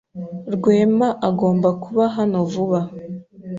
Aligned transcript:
Rwema 0.53 1.07
agomba 1.27 1.69
kuba 1.83 2.03
hano 2.15 2.37
vuba. 2.51 2.79